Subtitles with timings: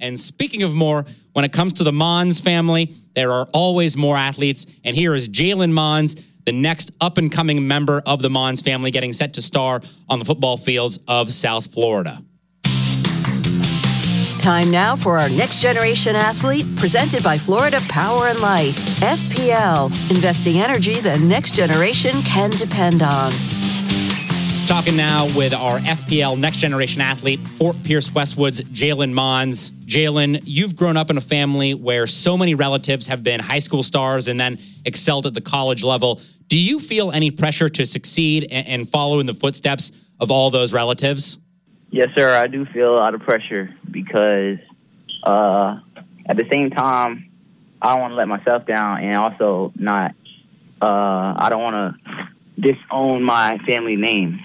[0.00, 4.16] And speaking of more, when it comes to the Monds family, there are always more
[4.16, 4.66] athletes.
[4.84, 8.90] And here is Jaylyn Monds, the next up and coming member of the Monds family,
[8.90, 12.22] getting set to star on the football fields of South Florida.
[14.38, 18.72] Time now for our next generation athlete, presented by Florida Power and Light.
[19.00, 23.32] FPL, investing energy the next generation can depend on.
[24.68, 29.70] Talking now with our FPL next generation athlete, Fort Pierce Westwood's Jaylyn Monds.
[29.70, 33.82] Jaylyn, you've grown up in a family where so many relatives have been high school
[33.82, 36.20] stars and then excelled at the college level.
[36.48, 39.90] Do you feel any pressure to succeed and follow in the footsteps
[40.20, 41.38] of all those relatives?
[41.90, 42.36] Yes, sir.
[42.36, 44.58] I do feel a lot of pressure because
[45.22, 45.80] uh,
[46.26, 47.30] at the same time,
[47.80, 50.14] I don't want to let myself down, and also not.
[50.78, 52.28] Uh, I don't want to
[52.60, 54.40] disown my family name.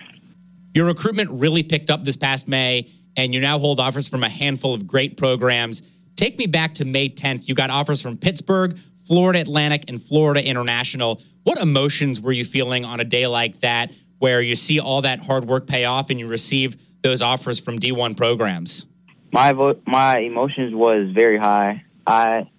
[0.73, 4.30] Your recruitment really picked up this past May, and you now hold offers from a
[4.30, 5.81] handful of great programs.
[6.16, 7.48] Take me back to May 10th.
[7.48, 11.22] You got offers from Pittsburgh, Florida Atlantic, and Florida International.
[11.44, 15.20] What emotions were you feeling on a day like that, where you see all that
[15.20, 18.86] hard work pay off and you receive those offers from D1 programs?
[19.31, 21.83] My vo- my emotions was very high.
[22.08, 22.50] I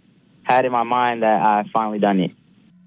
[0.43, 2.33] had in my mind that I finally done it.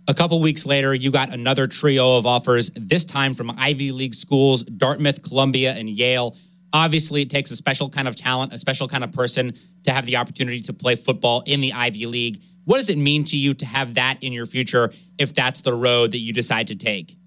[0.09, 4.15] A couple weeks later, you got another trio of offers, this time from Ivy League
[4.15, 6.37] schools, Dartmouth, Columbia, and Yale.
[6.71, 10.05] Obviously, it takes a special kind of talent, a special kind of person to have
[10.05, 12.41] the opportunity to play football in the Ivy League.
[12.63, 15.73] What does it mean to you to have that in your future if that's the
[15.73, 17.17] road that you decide to take?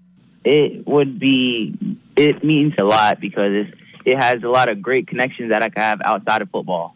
[0.43, 1.75] It would be,
[2.15, 5.69] it means a lot because it's it has a lot of great connections that I
[5.69, 6.95] can have outside of football.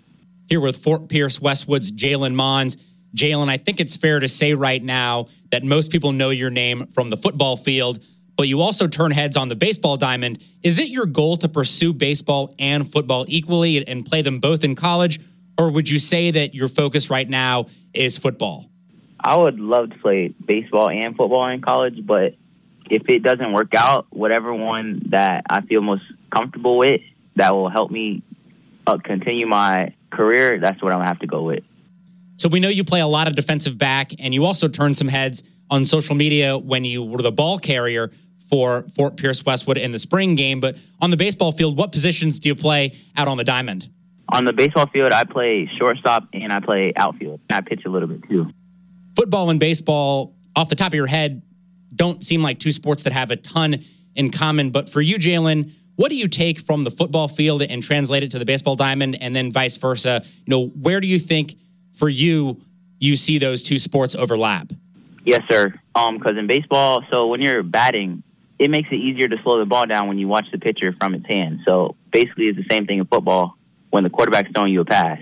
[0.49, 2.77] Here with Fort Pierce Westwood's Jaylyn Monds.
[3.15, 6.87] Jaylyn, I think it's fair to say right now that most people know your name
[6.87, 8.03] from the football field,
[8.35, 10.43] but you also turn heads on the baseball diamond.
[10.61, 14.75] Is it your goal to pursue baseball and football equally and play them both in
[14.75, 15.19] college?
[15.57, 18.69] Or would you say that your focus right now is football?
[19.19, 22.35] I would love to play baseball and football in college, but
[22.89, 27.01] if it doesn't work out, whatever one that I feel most comfortable with
[27.37, 28.21] that will help me
[28.85, 31.63] uh, continue my career, that's what I'm gonna have to go with.
[32.45, 35.07] So we know you play a lot of defensive back, and you also turned some
[35.07, 35.41] heads
[35.71, 38.11] on social media when you were the ball carrier
[38.51, 40.59] for Fort Pierce Westwood in the spring game.
[40.59, 43.89] But on the baseball field, what positions do you play out on the diamond?
[44.31, 47.41] On the baseball field, I play shortstop and I play outfield.
[47.49, 48.51] I pitch a little bit too.
[49.15, 51.41] Football and baseball, off the top of your head,
[51.95, 53.83] don't seem like two sports that have a ton
[54.13, 54.69] in common.
[54.69, 58.29] But for you, Jaylyn, what do you take from the football field and translate it
[58.31, 60.21] to the baseball diamond and then vice versa?
[60.45, 61.55] You know, where do you think
[61.95, 62.61] for you
[62.99, 64.71] you see those two sports overlap?
[65.25, 65.73] Yes, sir.
[65.95, 68.23] Um, because in baseball, so when you're batting,
[68.59, 71.13] it makes it easier to slow the ball down when you watch the pitcher from
[71.13, 71.61] its hand.
[71.65, 73.57] So basically, it's the same thing in football
[73.89, 75.19] when the quarterback's throwing you a pass.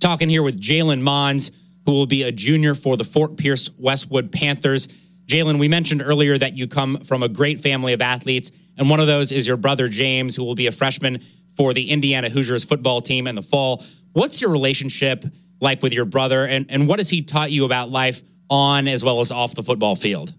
[0.00, 1.50] Talking here with Jaylyn Monds,
[1.84, 4.88] who will be a junior for the Fort Pierce Westwood Panthers.
[5.26, 9.00] Jaylyn, we mentioned earlier that you come from a great family of athletes, and one
[9.00, 11.20] of those is your brother James, who will be a freshman
[11.56, 13.82] for the Indiana Hoosiers football team in the fall.
[14.12, 15.24] What's your relationship
[15.60, 19.02] like with your brother, and, and what has he taught you about life on as
[19.02, 20.32] well as off the football field?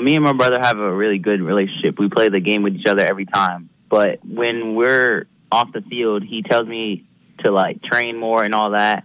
[0.00, 1.98] Me and my brother have a really good relationship.
[1.98, 3.68] We play the game with each other every time.
[3.88, 7.06] But when we're off the field, he tells me
[7.44, 9.04] to like train more and all that.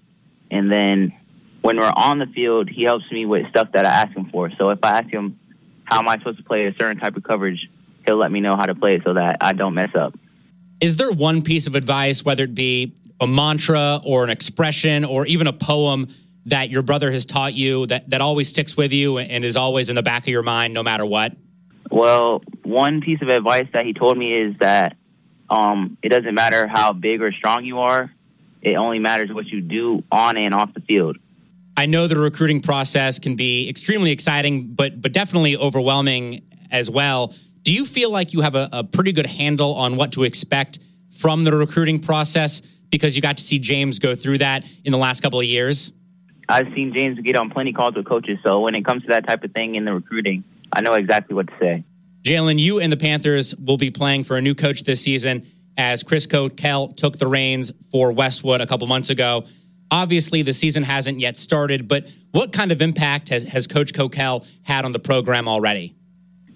[0.49, 1.13] And then
[1.61, 4.49] when we're on the field, he helps me with stuff that I ask him for.
[4.57, 5.37] So if I ask him
[5.83, 7.69] how am I supposed to play a certain type of coverage,
[8.05, 10.17] he'll let me know how to play it so that I don't mess up.
[10.79, 15.25] Is there one piece of advice, whether it be a mantra or an expression or
[15.25, 16.07] even a poem
[16.45, 19.89] that your brother has taught you that, that always sticks with you and is always
[19.89, 21.35] in the back of your mind no matter what?
[21.91, 24.95] Well, one piece of advice that he told me is that
[25.49, 28.11] um, it doesn't matter how big or strong you are,
[28.61, 31.17] it only matters what you do on and off the field.
[31.75, 36.41] I know the recruiting process can be extremely exciting, but but definitely overwhelming
[36.71, 37.33] as well.
[37.61, 40.79] Do you feel like you have a, a pretty good handle on what to expect
[41.11, 44.97] from the recruiting process because you got to see James go through that in the
[44.97, 45.91] last couple of years?
[46.49, 49.27] I've seen James get on plenty calls with coaches, so when it comes to that
[49.27, 51.83] type of thing in the recruiting, I know exactly what to say.
[52.23, 55.45] Jaylyn, you and the Panthers will be playing for a new coach this season
[55.77, 59.45] as Chris Coquel took the reins for Westwood a couple months ago.
[59.91, 64.45] Obviously, the season hasn't yet started, but what kind of impact has, has Coach Coquel
[64.63, 65.95] had on the program already?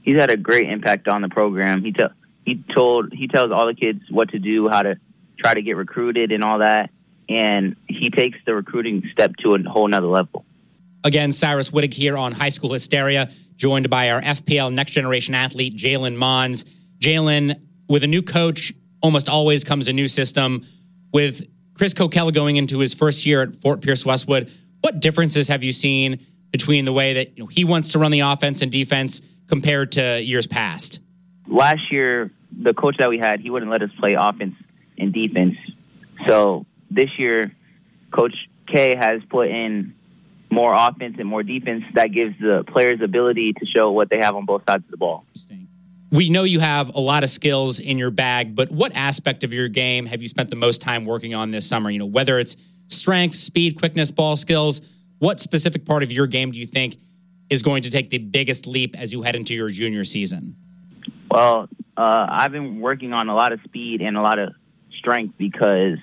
[0.01, 1.83] He's had a great impact on the program.
[1.83, 2.03] He, t-
[2.45, 4.95] he told he tells all the kids what to do, how to
[5.41, 6.89] try to get recruited, and all that.
[7.29, 10.45] And he takes the recruiting step to a whole nother level.
[11.03, 15.75] Again, Cyrus Wittig here on High School Hysteria, joined by our FPL Next Generation athlete
[15.75, 16.65] Jaylyn Monds.
[16.99, 20.63] Jaylyn, with a new coach, almost always comes a new system.
[21.13, 21.47] With
[21.81, 24.51] Chris Kokella going into his first year at Fort Pierce Westwood.
[24.81, 26.19] What differences have you seen
[26.51, 29.93] between the way that you know, he wants to run the offense and defense compared
[29.93, 30.99] to years past?
[31.47, 34.53] Last year, the coach that we had, he wouldn't let us play offense
[35.01, 35.55] and defense.
[36.27, 37.51] So this year,
[38.11, 38.35] Coach
[38.67, 39.95] K has put in
[40.51, 44.35] more offense and more defense that gives the players ability to show what they have
[44.35, 45.25] on both sides of the ball.
[46.11, 49.53] We know you have a lot of skills in your bag, but what aspect of
[49.53, 51.89] your game have you spent the most time working on this summer?
[51.89, 52.57] You know, whether it's
[52.89, 54.81] strength, speed, quickness, ball skills,
[55.19, 56.97] what specific part of your game do you think
[57.49, 60.57] is going to take the biggest leap as you head into your junior season?
[61.29, 64.53] Well, uh, I've been working on a lot of speed and a lot of
[65.01, 65.97] strength because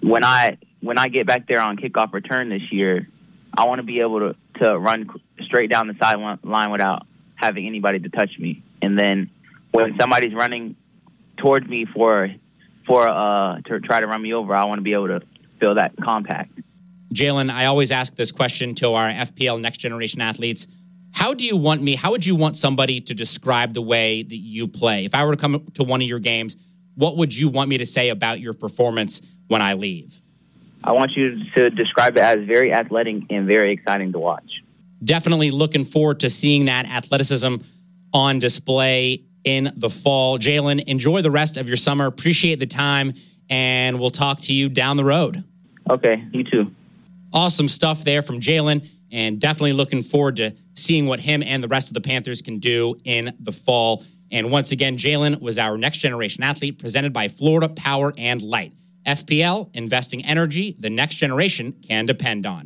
[0.00, 3.08] when I when I get back there on kickoff return this year,
[3.56, 5.08] I want to be able to to run
[5.42, 8.62] straight down the sideline without having anybody to touch me.
[8.82, 9.30] And then
[9.72, 10.76] when somebody's running
[11.38, 12.28] towards me for
[12.86, 15.22] for uh to try to run me over, I want to be able to
[15.58, 16.52] feel that compact.
[17.12, 20.68] Jaylyn, I always ask this question to our FPL next generation athletes.
[21.12, 21.96] How do you want me?
[21.96, 25.04] How would you want somebody to describe the way that you play?
[25.04, 26.56] If I were to come to one of your games,
[27.00, 30.20] what would you want me to say about your performance when I leave?
[30.84, 34.62] I want you to describe it as very athletic and very exciting to watch.
[35.02, 37.56] Definitely looking forward to seeing that athleticism
[38.12, 40.38] on display in the fall.
[40.38, 42.04] Jaylyn, enjoy the rest of your summer.
[42.04, 43.14] Appreciate the time,
[43.48, 45.42] and we'll talk to you down the road.
[45.88, 46.74] Okay, you too.
[47.32, 51.68] Awesome stuff there from Jaylyn, and definitely looking forward to seeing what him and the
[51.68, 54.04] rest of the Panthers can do in the fall.
[54.30, 58.72] And once again, Jaylyn was our next generation athlete presented by Florida Power and Light.
[59.06, 62.64] FPL, investing energy the next generation can depend on.